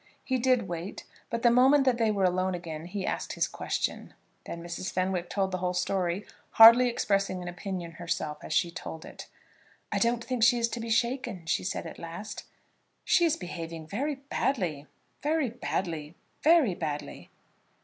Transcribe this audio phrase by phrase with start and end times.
[0.23, 4.15] He did wait; but the moment that they were alone again he asked his question.
[4.47, 4.91] Then Mrs.
[4.91, 9.27] Fenwick told the whole story, hardly expressing an opinion herself as she told it.
[9.91, 12.45] "I don't think she is to be shaken," she said at last.
[13.05, 14.87] "She is behaving very badly,
[15.21, 17.29] very badly, very badly."